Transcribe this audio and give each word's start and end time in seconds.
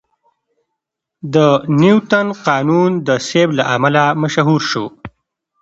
د 1.33 1.35
نیوتن 1.79 2.27
قانون 2.47 2.91
د 3.07 3.09
سیب 3.27 3.49
له 3.57 3.63
امله 3.75 4.03
مشهور 4.21 4.61
شو. 4.69 4.85